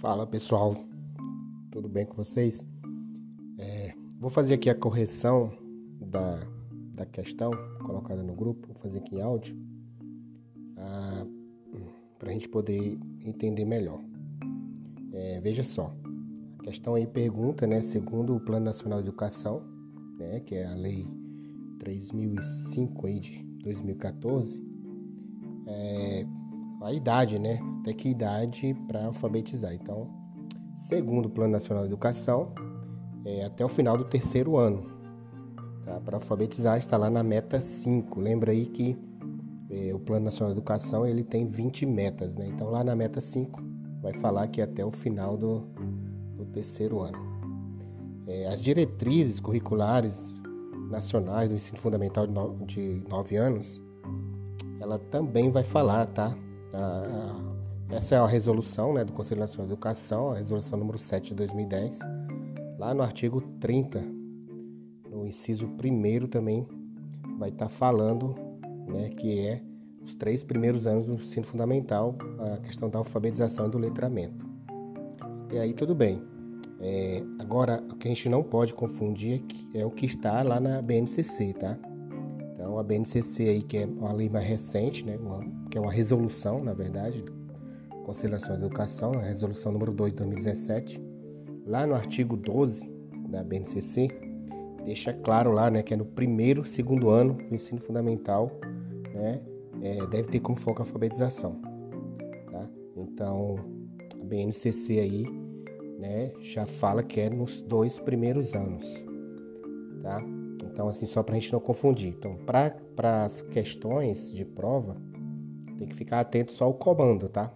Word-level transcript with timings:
Fala 0.00 0.26
pessoal, 0.26 0.82
tudo 1.70 1.86
bem 1.86 2.06
com 2.06 2.14
vocês? 2.14 2.66
É, 3.58 3.92
vou 4.18 4.30
fazer 4.30 4.54
aqui 4.54 4.70
a 4.70 4.74
correção 4.74 5.52
da, 6.00 6.40
da 6.94 7.04
questão 7.04 7.50
colocada 7.84 8.22
no 8.22 8.34
grupo, 8.34 8.68
vou 8.68 8.76
fazer 8.76 9.00
aqui 9.00 9.16
em 9.16 9.20
áudio, 9.20 9.54
ah, 10.78 11.26
para 12.18 12.30
a 12.30 12.32
gente 12.32 12.48
poder 12.48 12.98
entender 13.22 13.66
melhor. 13.66 14.02
É, 15.12 15.38
veja 15.40 15.62
só, 15.62 15.94
a 16.58 16.62
questão 16.62 16.94
aí 16.94 17.06
pergunta, 17.06 17.66
né, 17.66 17.82
segundo 17.82 18.34
o 18.34 18.40
Plano 18.40 18.64
Nacional 18.64 19.02
de 19.02 19.08
Educação, 19.08 19.62
né, 20.18 20.40
que 20.40 20.54
é 20.54 20.66
a 20.66 20.74
Lei 20.74 21.06
3005 21.80 23.06
aí 23.06 23.18
de 23.18 23.42
2014, 23.64 24.62
é, 25.66 26.26
a 26.82 26.92
idade, 26.92 27.38
né? 27.38 27.58
Até 27.80 27.92
que 27.92 28.08
idade 28.08 28.74
para 28.86 29.06
alfabetizar. 29.06 29.74
Então, 29.74 30.08
segundo 30.76 31.26
o 31.26 31.30
Plano 31.30 31.52
Nacional 31.52 31.84
de 31.84 31.88
Educação, 31.88 32.52
é 33.24 33.44
até 33.44 33.64
o 33.64 33.68
final 33.68 33.96
do 33.96 34.04
terceiro 34.04 34.56
ano. 34.56 34.90
Tá? 35.84 36.00
Para 36.00 36.16
alfabetizar 36.16 36.78
está 36.78 36.96
lá 36.96 37.10
na 37.10 37.22
meta 37.22 37.60
5. 37.60 38.20
Lembra 38.20 38.52
aí 38.52 38.66
que 38.66 38.96
é, 39.70 39.94
o 39.94 39.98
Plano 39.98 40.26
Nacional 40.26 40.52
de 40.52 40.58
Educação 40.58 41.06
ele 41.06 41.22
tem 41.22 41.46
20 41.46 41.86
metas, 41.86 42.34
né? 42.34 42.46
Então 42.48 42.70
lá 42.70 42.82
na 42.82 42.96
meta 42.96 43.20
5 43.20 43.60
vai 44.02 44.12
falar 44.14 44.48
que 44.48 44.60
é 44.60 44.64
até 44.64 44.84
o 44.84 44.90
final 44.90 45.36
do, 45.36 45.60
do 46.36 46.44
terceiro 46.46 47.00
ano. 47.00 47.18
É, 48.26 48.46
as 48.46 48.62
diretrizes 48.62 49.40
curriculares 49.40 50.34
nacionais 50.90 51.48
do 51.48 51.54
ensino 51.54 51.78
fundamental 51.78 52.26
de 52.66 53.02
9 53.08 53.36
anos, 53.36 53.80
ela 54.80 54.98
também 54.98 55.50
vai 55.50 55.62
falar, 55.62 56.06
tá? 56.06 56.36
essa 57.90 58.14
é 58.14 58.18
a 58.18 58.26
resolução 58.26 58.92
né, 58.94 59.04
do 59.04 59.12
Conselho 59.12 59.40
Nacional 59.40 59.66
de 59.66 59.72
Educação, 59.72 60.32
a 60.32 60.36
resolução 60.36 60.78
número 60.78 60.98
7 60.98 61.28
de 61.30 61.34
2010. 61.34 61.98
Lá 62.78 62.94
no 62.94 63.02
artigo 63.02 63.40
30, 63.60 64.00
no 65.10 65.26
inciso 65.26 65.66
1 65.66 66.26
também 66.28 66.66
vai 67.38 67.50
estar 67.50 67.66
tá 67.66 67.68
falando 67.68 68.34
né, 68.86 69.10
que 69.10 69.40
é 69.40 69.62
os 70.02 70.14
três 70.14 70.42
primeiros 70.42 70.86
anos 70.86 71.06
do 71.06 71.14
ensino 71.14 71.44
fundamental, 71.44 72.16
a 72.54 72.56
questão 72.58 72.88
da 72.88 72.98
alfabetização 72.98 73.66
e 73.66 73.70
do 73.70 73.78
letramento. 73.78 74.48
E 75.52 75.58
aí 75.58 75.74
tudo 75.74 75.94
bem. 75.94 76.22
É, 76.80 77.22
agora, 77.38 77.82
o 77.90 77.96
que 77.96 78.08
a 78.08 78.10
gente 78.10 78.28
não 78.28 78.42
pode 78.42 78.72
confundir 78.72 79.44
é, 79.74 79.80
é 79.80 79.86
o 79.86 79.90
que 79.90 80.06
está 80.06 80.42
lá 80.42 80.58
na 80.58 80.80
BNCC, 80.80 81.52
tá? 81.52 81.78
Então, 82.54 82.78
a 82.78 82.82
BNCC 82.82 83.48
aí, 83.48 83.62
que 83.62 83.78
é 83.78 83.86
uma 83.86 84.12
lei 84.12 84.28
mais 84.28 84.46
recente, 84.46 85.04
né, 85.04 85.16
uma, 85.18 85.40
que 85.70 85.76
é 85.76 85.80
uma 85.80 85.92
resolução, 85.92 86.62
na 86.62 86.72
verdade, 86.72 87.22
do 87.22 87.32
Conselho 88.04 88.32
Nacional 88.32 88.58
de 88.58 88.64
Educação, 88.64 89.12
a 89.14 89.22
resolução 89.22 89.72
número 89.72 89.92
2 89.92 90.12
de 90.12 90.18
2017, 90.18 91.02
lá 91.66 91.86
no 91.86 91.94
artigo 91.94 92.36
12 92.36 92.90
da 93.28 93.42
BNCC, 93.42 94.08
deixa 94.84 95.12
claro 95.12 95.52
lá, 95.52 95.70
né, 95.70 95.82
que 95.82 95.92
é 95.92 95.96
no 95.96 96.04
primeiro, 96.04 96.64
segundo 96.64 97.10
ano 97.10 97.34
do 97.34 97.54
ensino 97.54 97.80
fundamental, 97.80 98.50
né, 99.14 99.40
é, 99.82 100.06
deve 100.06 100.28
ter 100.28 100.40
como 100.40 100.56
foco 100.56 100.80
a 100.80 100.84
alfabetização, 100.84 101.60
tá? 102.50 102.68
Então, 102.96 103.56
a 104.20 104.24
BNCC 104.24 104.98
aí, 104.98 105.39
né, 106.00 106.32
já 106.40 106.64
fala 106.64 107.02
que 107.02 107.20
é 107.20 107.28
nos 107.28 107.60
dois 107.60 108.00
primeiros 108.00 108.54
anos, 108.54 108.84
tá? 110.02 110.20
Então, 110.64 110.88
assim, 110.88 111.04
só 111.04 111.22
para 111.22 111.36
a 111.36 111.38
gente 111.38 111.52
não 111.52 111.60
confundir. 111.60 112.08
Então, 112.08 112.38
para 112.46 113.24
as 113.24 113.42
questões 113.42 114.32
de 114.32 114.44
prova, 114.44 114.96
tem 115.78 115.86
que 115.86 115.94
ficar 115.94 116.20
atento 116.20 116.52
só 116.52 116.64
ao 116.64 116.74
comando, 116.74 117.28
tá? 117.28 117.52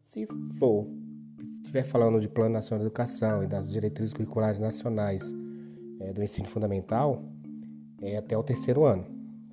Se 0.00 0.26
for, 0.58 0.86
estiver 1.56 1.82
falando 1.82 2.20
de 2.20 2.28
Plano 2.28 2.54
Nacional 2.54 2.80
de 2.80 2.86
Educação 2.86 3.44
e 3.44 3.46
das 3.46 3.70
diretrizes 3.70 4.14
curriculares 4.14 4.58
nacionais 4.58 5.34
é, 6.00 6.12
do 6.12 6.22
ensino 6.22 6.46
fundamental, 6.46 7.22
é 8.00 8.16
até 8.16 8.36
o 8.36 8.42
terceiro 8.42 8.84
ano. 8.84 9.04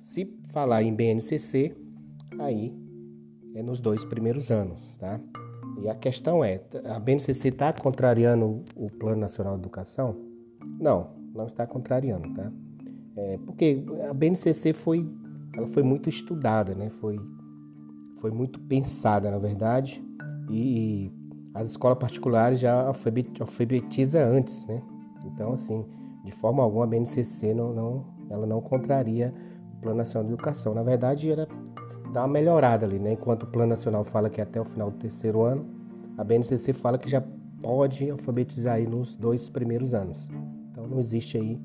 Se 0.02 0.24
falar 0.50 0.82
em 0.82 0.94
BNCC, 0.94 1.74
aí 2.38 2.74
é 3.54 3.62
nos 3.62 3.78
dois 3.80 4.04
primeiros 4.06 4.50
anos, 4.50 4.96
tá? 4.98 5.20
E 5.80 5.88
a 5.88 5.94
questão 5.94 6.44
é, 6.44 6.60
a 6.84 6.98
BNCC 6.98 7.48
está 7.48 7.72
contrariando 7.72 8.62
o 8.76 8.90
Plano 8.90 9.20
Nacional 9.20 9.54
de 9.54 9.62
Educação? 9.62 10.16
Não, 10.78 11.10
não 11.34 11.46
está 11.46 11.66
contrariando, 11.66 12.32
tá? 12.34 12.52
É, 13.16 13.38
porque 13.44 13.84
a 14.08 14.14
BNCC 14.14 14.72
foi, 14.72 15.08
ela 15.54 15.66
foi 15.66 15.82
muito 15.82 16.08
estudada, 16.08 16.74
né? 16.74 16.88
Foi, 16.88 17.18
foi 18.18 18.30
muito 18.30 18.60
pensada, 18.60 19.30
na 19.30 19.38
verdade, 19.38 20.04
e, 20.48 21.06
e 21.06 21.12
as 21.54 21.70
escolas 21.70 21.98
particulares 21.98 22.58
já 22.58 22.86
alfabetiza 23.40 24.24
antes, 24.24 24.64
né? 24.66 24.82
Então, 25.24 25.52
assim, 25.52 25.84
de 26.24 26.32
forma 26.32 26.62
alguma 26.62 26.84
a 26.84 26.86
BNCC 26.86 27.54
não, 27.54 27.72
não, 27.72 28.06
ela 28.30 28.46
não 28.46 28.60
contraria 28.60 29.34
o 29.74 29.80
Plano 29.80 29.98
Nacional 29.98 30.26
de 30.26 30.34
Educação. 30.34 30.74
Na 30.74 30.82
verdade, 30.82 31.30
era 31.30 31.46
dar 32.12 32.22
uma 32.22 32.28
melhorada 32.28 32.84
ali, 32.84 32.98
né? 32.98 33.12
Enquanto 33.12 33.44
o 33.44 33.46
Plano 33.46 33.70
Nacional 33.70 34.04
fala 34.04 34.28
que 34.28 34.40
é 34.40 34.44
até 34.44 34.60
o 34.60 34.64
final 34.64 34.90
do 34.90 34.98
terceiro 34.98 35.42
ano, 35.42 35.66
a 36.18 36.22
BNCC 36.22 36.72
fala 36.72 36.98
que 36.98 37.08
já 37.08 37.22
pode 37.62 38.10
alfabetizar 38.10 38.74
aí 38.74 38.86
nos 38.86 39.14
dois 39.14 39.48
primeiros 39.48 39.94
anos. 39.94 40.28
Então, 40.70 40.86
não 40.86 41.00
existe 41.00 41.38
aí 41.38 41.58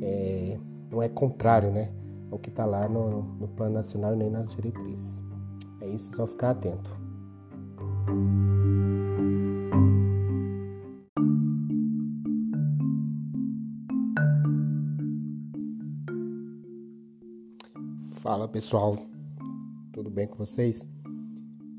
é, 0.00 0.58
não 0.90 1.02
é 1.02 1.08
contrário 1.08 1.70
né, 1.70 1.90
ao 2.30 2.38
que 2.38 2.48
está 2.48 2.64
lá 2.64 2.88
no, 2.88 3.22
no 3.22 3.48
plano 3.48 3.74
nacional 3.74 4.14
nem 4.14 4.30
nas 4.30 4.54
diretrizes. 4.54 5.20
É 5.80 5.88
isso, 5.88 6.14
só 6.14 6.26
ficar 6.26 6.50
atento. 6.50 6.96
Fala 18.20 18.46
pessoal, 18.46 18.98
tudo 19.98 20.10
bem 20.10 20.28
com 20.28 20.36
vocês? 20.36 20.86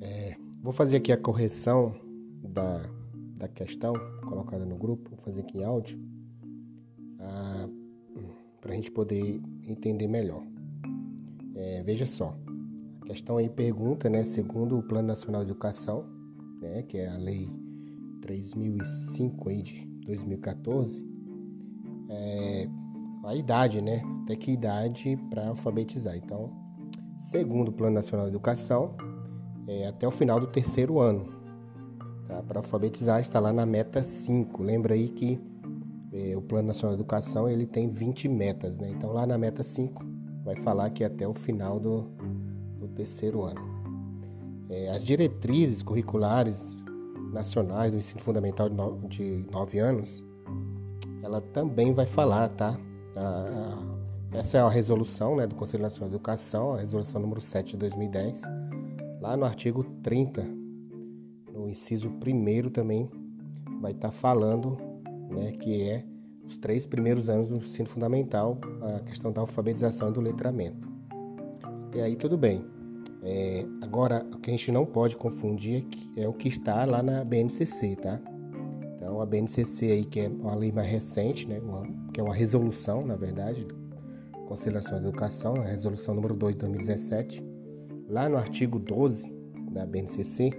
É, 0.01 0.35
vou 0.61 0.73
fazer 0.73 0.97
aqui 0.97 1.09
a 1.09 1.15
correção 1.15 1.95
da, 2.43 2.81
da 3.37 3.47
questão 3.47 3.93
colocada 4.27 4.65
no 4.65 4.75
grupo, 4.75 5.11
vou 5.11 5.19
fazer 5.19 5.39
aqui 5.39 5.59
em 5.59 5.63
áudio. 5.63 5.97
Ah, 7.17 7.69
para 8.59 8.73
a 8.73 8.75
gente 8.75 8.91
poder 8.91 9.41
entender 9.65 10.05
melhor. 10.09 10.45
É, 11.55 11.81
veja 11.81 12.05
só, 12.05 12.37
a 13.01 13.05
questão 13.05 13.37
aí 13.37 13.47
pergunta, 13.47 14.09
né, 14.09 14.25
segundo 14.25 14.77
o 14.77 14.83
Plano 14.83 15.07
Nacional 15.07 15.45
de 15.45 15.51
Educação, 15.51 16.05
né, 16.59 16.83
que 16.83 16.97
é 16.97 17.07
a 17.07 17.17
Lei 17.17 17.47
3005 18.21 19.47
aí 19.47 19.61
de 19.61 19.85
2014, 20.05 21.07
é, 22.09 22.67
a 23.23 23.33
idade, 23.33 23.81
né, 23.81 24.01
até 24.23 24.35
que 24.35 24.51
idade 24.51 25.17
para 25.29 25.47
alfabetizar. 25.47 26.17
Então, 26.17 26.68
segundo 27.19 27.67
o 27.67 27.71
Plano 27.71 27.95
Nacional 27.95 28.25
de 28.25 28.31
Educação, 28.31 28.95
é 29.67 29.85
até 29.85 30.07
o 30.07 30.11
final 30.11 30.39
do 30.39 30.47
terceiro 30.47 30.99
ano. 30.99 31.27
Tá? 32.27 32.41
Para 32.41 32.59
alfabetizar 32.59 33.19
está 33.19 33.39
lá 33.39 33.53
na 33.53 33.65
meta 33.65 34.01
5. 34.01 34.63
Lembra 34.63 34.95
aí 34.95 35.09
que 35.09 35.39
é, 36.11 36.35
o 36.35 36.41
Plano 36.41 36.69
Nacional 36.69 36.95
de 36.95 37.01
Educação 37.01 37.47
ele 37.47 37.67
tem 37.67 37.89
20 37.89 38.27
metas, 38.29 38.79
né? 38.79 38.89
Então 38.89 39.11
lá 39.11 39.27
na 39.27 39.37
meta 39.37 39.61
5 39.61 40.03
vai 40.43 40.55
falar 40.55 40.89
que 40.89 41.03
é 41.03 41.07
até 41.07 41.27
o 41.27 41.33
final 41.33 41.79
do, 41.79 42.07
do 42.79 42.87
terceiro 42.87 43.43
ano. 43.43 43.61
É, 44.69 44.89
as 44.89 45.03
diretrizes 45.03 45.83
curriculares 45.83 46.77
nacionais 47.31 47.91
do 47.91 47.97
ensino 47.97 48.21
fundamental 48.21 48.69
de, 48.69 48.75
no, 48.75 49.07
de 49.07 49.45
9 49.51 49.77
anos, 49.79 50.23
ela 51.21 51.41
também 51.41 51.93
vai 51.93 52.05
falar, 52.05 52.49
tá? 52.49 52.79
A, 53.15 53.19
a, 53.19 53.98
essa 54.31 54.57
é 54.57 54.61
a 54.61 54.69
resolução 54.69 55.35
né, 55.35 55.47
do 55.47 55.55
Conselho 55.55 55.83
Nacional 55.83 56.09
de 56.09 56.15
Educação, 56.15 56.73
a 56.73 56.79
resolução 56.79 57.19
número 57.19 57.41
7 57.41 57.71
de 57.71 57.77
2010. 57.77 58.41
Lá 59.19 59.35
no 59.35 59.43
artigo 59.43 59.83
30, 60.03 60.43
no 61.51 61.67
inciso 61.67 62.09
1 62.09 62.69
também 62.69 63.09
vai 63.81 63.91
estar 63.91 64.09
tá 64.09 64.11
falando 64.11 64.77
né, 65.29 65.51
que 65.53 65.81
é 65.83 66.05
os 66.45 66.57
três 66.57 66.85
primeiros 66.85 67.29
anos 67.29 67.49
do 67.49 67.57
ensino 67.57 67.87
fundamental, 67.87 68.57
a 68.81 68.99
questão 69.01 69.31
da 69.31 69.41
alfabetização 69.41 70.09
e 70.09 70.13
do 70.13 70.21
letramento. 70.21 70.87
E 71.95 72.01
aí 72.01 72.15
tudo 72.15 72.37
bem. 72.37 72.63
É, 73.21 73.65
agora, 73.81 74.25
o 74.33 74.37
que 74.37 74.49
a 74.49 74.53
gente 74.53 74.71
não 74.71 74.85
pode 74.85 75.17
confundir 75.17 75.85
é, 76.15 76.23
é 76.23 76.27
o 76.27 76.33
que 76.33 76.47
está 76.47 76.85
lá 76.85 77.03
na 77.03 77.23
BNCC, 77.23 77.95
tá? 77.97 78.19
Então, 78.95 79.19
a 79.19 79.25
BNCC 79.25 79.91
aí, 79.91 80.05
que 80.05 80.21
é 80.21 80.29
uma 80.29 80.55
lei 80.55 80.71
mais 80.71 80.87
recente, 80.87 81.47
né, 81.47 81.59
uma, 81.59 81.83
que 82.13 82.19
é 82.19 82.23
uma 82.23 82.33
resolução, 82.33 83.05
na 83.05 83.15
verdade, 83.15 83.67
Conselho 84.49 84.73
Nacional 84.73 85.01
de 85.01 85.07
Educação, 85.09 85.53
a 85.57 85.65
resolução 85.65 86.15
número 86.15 86.33
2 86.33 86.55
de 86.55 86.59
2017, 86.61 87.45
lá 88.09 88.27
no 88.27 88.35
artigo 88.35 88.79
12 88.79 89.31
da 89.71 89.85
BNCC, 89.85 90.49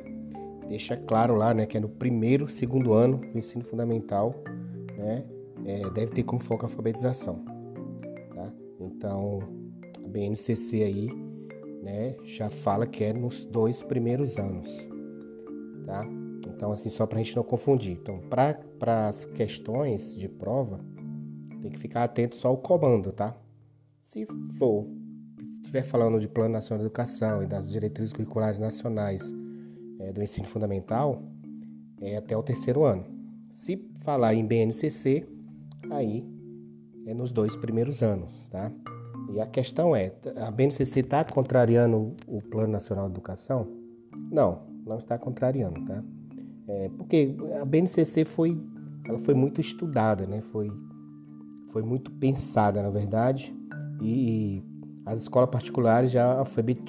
deixa 0.68 0.96
claro 0.96 1.34
lá, 1.34 1.52
né, 1.52 1.66
que 1.66 1.76
é 1.76 1.80
no 1.80 1.88
primeiro, 1.88 2.48
segundo 2.48 2.92
ano 2.92 3.18
do 3.18 3.36
ensino 3.36 3.64
fundamental, 3.64 4.32
né, 4.96 5.24
é, 5.66 5.90
deve 5.90 6.12
ter 6.12 6.22
como 6.22 6.40
foco 6.40 6.64
a 6.64 6.68
alfabetização. 6.68 7.44
Tá? 8.32 8.52
Então, 8.78 9.40
a 10.04 10.06
BNCC 10.06 10.84
aí, 10.84 11.08
né, 11.82 12.14
já 12.22 12.48
fala 12.48 12.86
que 12.86 13.02
é 13.02 13.12
nos 13.12 13.44
dois 13.44 13.82
primeiros 13.82 14.38
anos, 14.38 14.68
tá? 15.84 16.06
Então, 16.46 16.70
assim, 16.70 16.90
só 16.90 17.06
para 17.06 17.18
a 17.18 17.22
gente 17.22 17.34
não 17.34 17.42
confundir. 17.42 17.98
Então, 18.00 18.20
para 18.28 19.08
as 19.08 19.24
questões 19.24 20.14
de 20.14 20.28
prova, 20.28 20.78
tem 21.60 21.72
que 21.72 21.78
ficar 21.78 22.04
atento 22.04 22.36
só 22.36 22.48
ao 22.48 22.56
comando, 22.56 23.10
tá? 23.10 23.36
Se 24.02 24.26
for, 24.58 24.86
estiver 25.56 25.82
falando 25.82 26.18
de 26.18 26.26
Plano 26.26 26.52
Nacional 26.52 26.80
de 26.80 26.86
Educação 26.86 27.42
e 27.42 27.46
das 27.46 27.70
diretrizes 27.70 28.12
curriculares 28.12 28.58
nacionais 28.58 29.32
é, 30.00 30.12
do 30.12 30.22
ensino 30.22 30.46
fundamental, 30.46 31.22
é 32.00 32.16
até 32.16 32.36
o 32.36 32.42
terceiro 32.42 32.84
ano. 32.84 33.04
Se 33.54 33.76
falar 34.02 34.34
em 34.34 34.44
BNCC, 34.44 35.26
aí 35.90 36.24
é 37.06 37.14
nos 37.14 37.30
dois 37.30 37.54
primeiros 37.56 38.02
anos, 38.02 38.48
tá? 38.50 38.72
E 39.32 39.40
a 39.40 39.46
questão 39.46 39.94
é, 39.94 40.12
a 40.36 40.50
BNCC 40.50 41.00
está 41.00 41.24
contrariando 41.24 42.16
o 42.26 42.42
Plano 42.42 42.72
Nacional 42.72 43.06
de 43.06 43.12
Educação? 43.12 43.68
Não, 44.30 44.62
não 44.84 44.98
está 44.98 45.18
contrariando, 45.18 45.84
tá? 45.84 46.02
É, 46.66 46.88
porque 46.96 47.36
a 47.60 47.64
BNCC 47.64 48.24
foi, 48.24 48.60
ela 49.04 49.18
foi 49.18 49.34
muito 49.34 49.60
estudada, 49.60 50.26
né? 50.26 50.40
Foi, 50.40 50.70
foi 51.68 51.82
muito 51.82 52.10
pensada, 52.10 52.82
na 52.82 52.90
verdade, 52.90 53.54
e 54.00 54.62
as 55.04 55.22
escolas 55.22 55.50
particulares 55.50 56.10
já 56.10 56.38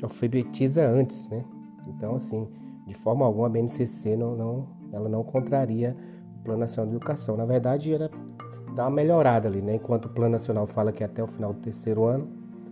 alfabetiza 0.02 0.86
antes, 0.88 1.28
né? 1.30 1.44
Então, 1.88 2.16
assim, 2.16 2.48
de 2.88 2.94
forma 2.94 3.25
alguma 3.25 3.48
a 3.48 3.50
BNCC 3.50 4.16
não, 4.16 4.36
não, 4.36 4.68
ela 4.92 5.10
não 5.10 5.24
contraria 5.24 5.96
o 6.40 6.44
Plano 6.44 6.60
Nacional 6.60 6.90
de 6.90 6.96
Educação. 6.96 7.36
Na 7.36 7.46
verdade, 7.46 7.94
era 7.94 8.10
dar 8.75 8.84
uma 8.84 8.92
melhorada 8.92 9.48
ali, 9.48 9.62
né? 9.62 9.75
Enquanto 9.75 10.06
o 10.06 10.10
Plano 10.10 10.31
Nacional 10.34 10.68
fala 10.68 10.92
que 10.92 11.04
é 11.04 11.06
até 11.06 11.24
o 11.24 11.28
final 11.28 11.54
do 11.54 11.60
terceiro 11.60 12.06
ano, 12.06 12.28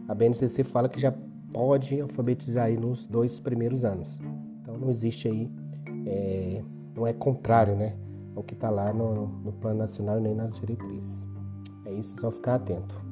a 0.07 0.13
BNCC 0.13 0.63
fala 0.63 0.87
que 0.87 0.99
já 0.99 1.13
pode 1.53 1.99
alfabetizar 1.99 2.65
aí 2.65 2.77
nos 2.77 3.05
dois 3.05 3.39
primeiros 3.39 3.83
anos. 3.83 4.19
Então, 4.61 4.77
não 4.77 4.89
existe 4.89 5.27
aí 5.27 5.49
é, 6.05 6.63
não 6.95 7.07
é 7.07 7.13
contrário 7.13 7.75
né, 7.75 7.95
ao 8.35 8.43
que 8.43 8.53
está 8.53 8.69
lá 8.69 8.93
no, 8.93 9.27
no 9.27 9.51
Plano 9.53 9.79
Nacional 9.79 10.19
nem 10.19 10.35
nas 10.35 10.59
diretrizes. 10.59 11.27
É 11.85 11.93
isso, 11.93 12.15
é 12.17 12.21
só 12.21 12.31
ficar 12.31 12.55
atento. 12.55 13.08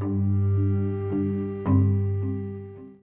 Thank 0.00 0.12
you. 0.12 0.87